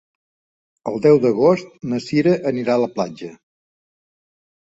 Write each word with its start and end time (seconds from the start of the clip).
El 0.91 0.95
deu 1.05 1.19
d'agost 1.25 1.75
na 1.91 1.99
Cira 2.07 2.33
anirà 2.53 2.77
a 2.77 2.83
la 2.85 2.89
platja. 2.97 3.29